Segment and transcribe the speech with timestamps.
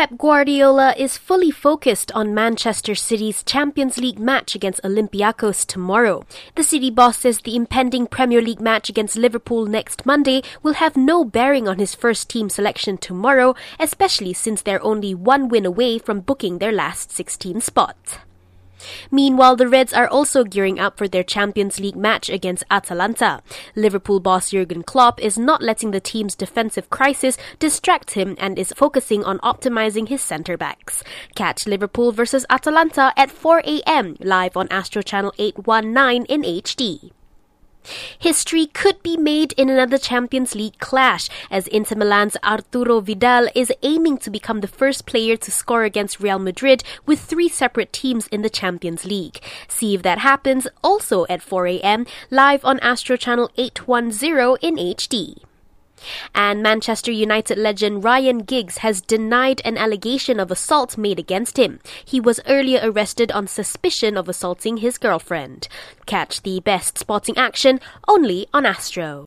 [0.00, 6.24] Pep Guardiola is fully focused on Manchester City's Champions League match against Olympiacos tomorrow.
[6.54, 10.96] The City boss says the impending Premier League match against Liverpool next Monday will have
[10.96, 15.98] no bearing on his first team selection tomorrow, especially since they're only one win away
[15.98, 18.20] from booking their last 16 spot.
[19.10, 23.42] Meanwhile, the Reds are also gearing up for their Champions League match against Atalanta.
[23.76, 28.72] Liverpool boss Jurgen Klopp is not letting the team's defensive crisis distract him and is
[28.76, 31.04] focusing on optimizing his centre backs.
[31.34, 34.16] Catch Liverpool versus Atalanta at 4 a.m.
[34.20, 37.12] live on Astro Channel 819 in HD.
[38.18, 43.72] History could be made in another Champions League clash as Inter Milan's Arturo Vidal is
[43.82, 48.26] aiming to become the first player to score against Real Madrid with three separate teams
[48.28, 49.40] in the Champions League.
[49.68, 52.06] See if that happens also at 4 a.m.
[52.30, 55.49] live on Astro Channel 810 in HD.
[56.34, 61.80] And Manchester United legend Ryan Giggs has denied an allegation of assault made against him.
[62.04, 65.68] He was earlier arrested on suspicion of assaulting his girlfriend.
[66.06, 69.18] Catch the best sporting action only on Astro.